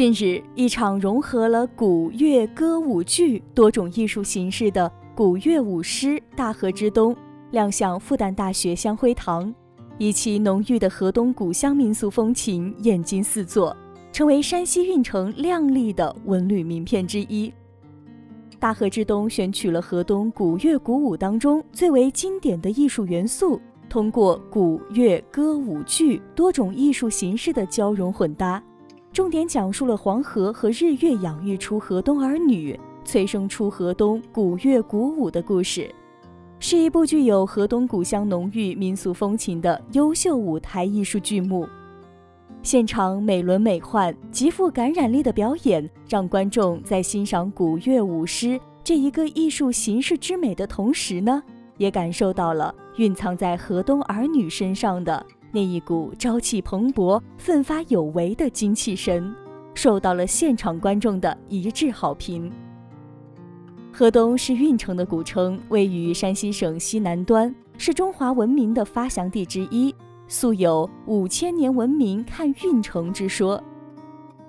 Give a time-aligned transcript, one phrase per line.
[0.00, 7.14] 近日，一场融合了古乐歌舞剧多种艺术形式的古乐舞狮《大河之东》
[7.50, 9.54] 亮相复旦大学香辉堂，
[9.98, 13.76] 以其浓郁的河东古乡民俗风情艳惊四座，
[14.10, 17.50] 成为山西运城亮丽的文旅名片之一。
[18.58, 28.62] 《大河之东》选取了河东古乐古舞当中最为经典的艺术元素，通过古乐歌舞剧多种艺术形式的交融混搭。
[29.12, 35.92] 重点讲述了黄河和日月养育出河东儿女，催生出河东古乐古舞的故事，
[36.60, 41.68] 是一部具有河东古乡浓郁民俗风情的优秀舞台艺术剧目。
[42.62, 51.42] 现场美轮美奂、极富感染力的表演，让观众在欣赏古乐舞狮这一个艺术形式之美的同时呢，
[51.78, 55.26] 也感受到了蕴藏在河东儿女身上的。
[55.52, 59.34] 那一股朝气蓬勃、奋发有为的精气神，
[59.74, 62.50] 受到了现场观众的一致好评。
[63.92, 69.92] 河东是运城的古称，位于山西省西南端，是中华文明的发祥地之一，
[70.28, 73.62] 素有“五千年文明看运城”之说。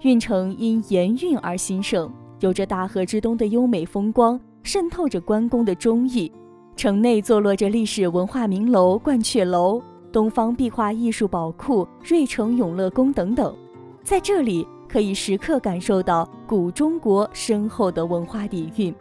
[0.01, 6.31] 运城因盐运而兴盛，有着大河之东的优美风光，渗透着关公的忠义。
[6.75, 9.81] 城内坐落着历史文化名楼鹳雀楼。
[10.11, 13.55] 东方壁画艺术宝库、瑞城永乐宫等等，
[14.03, 18.93] 在这里可以时刻感受到古中国深厚的文化底蕴。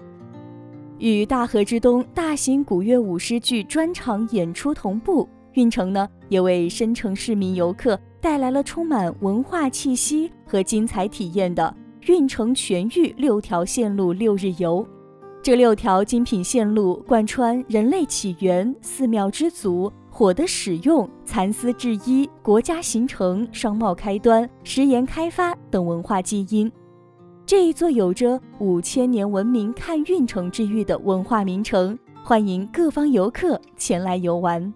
[0.98, 11.74] 与大河之东大型古乐舞狮剧专场演出同步，运城呢也为深城市民游客带来了充满文化气息和精彩体验的
[12.06, 14.86] 运城全域六条线路六日游。
[15.42, 19.91] 这六条精品线路贯穿人类起源、寺庙之祖。
[20.11, 26.70] 火的使用、蚕丝制衣、国家形成、商贸开端、食盐开发等文化基因，
[27.47, 34.74] 这一座有着五千年文明看运城之誉的文化名城，欢迎各方游客前来游玩。